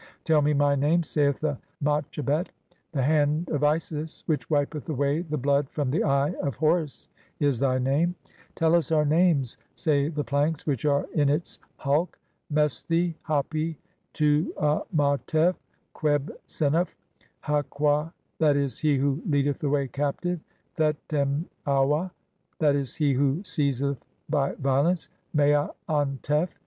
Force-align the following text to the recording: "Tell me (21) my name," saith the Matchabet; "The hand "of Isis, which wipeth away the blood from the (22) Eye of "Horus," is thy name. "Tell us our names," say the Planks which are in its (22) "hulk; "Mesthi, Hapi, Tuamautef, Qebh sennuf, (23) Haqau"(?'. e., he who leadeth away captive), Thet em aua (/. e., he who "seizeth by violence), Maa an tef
"Tell 0.23 0.41
me 0.41 0.51
(21) 0.53 0.57
my 0.57 0.87
name," 0.87 1.03
saith 1.03 1.39
the 1.41 1.59
Matchabet; 1.79 2.49
"The 2.91 3.03
hand 3.03 3.49
"of 3.51 3.63
Isis, 3.63 4.23
which 4.25 4.49
wipeth 4.49 4.89
away 4.89 5.21
the 5.21 5.37
blood 5.37 5.69
from 5.69 5.91
the 5.91 5.99
(22) 5.99 6.09
Eye 6.09 6.33
of 6.47 6.55
"Horus," 6.55 7.07
is 7.39 7.59
thy 7.59 7.77
name. 7.77 8.15
"Tell 8.55 8.73
us 8.73 8.91
our 8.91 9.05
names," 9.05 9.59
say 9.75 10.07
the 10.09 10.23
Planks 10.23 10.65
which 10.65 10.85
are 10.85 11.05
in 11.13 11.29
its 11.29 11.57
(22) 11.81 11.83
"hulk; 11.83 12.19
"Mesthi, 12.51 13.13
Hapi, 13.21 13.77
Tuamautef, 14.15 15.55
Qebh 15.93 16.29
sennuf, 16.47 16.95
(23) 17.45 17.69
Haqau"(?'. 17.79 18.11
e., 18.55 18.67
he 18.81 18.97
who 18.97 19.21
leadeth 19.29 19.63
away 19.63 19.87
captive), 19.87 20.39
Thet 20.73 20.95
em 21.11 21.47
aua 21.67 22.09
(/. 22.33 22.59
e., 22.59 22.83
he 23.05 23.13
who 23.13 23.43
"seizeth 23.43 24.03
by 24.27 24.53
violence), 24.55 25.09
Maa 25.35 25.69
an 25.87 26.17
tef 26.23 26.49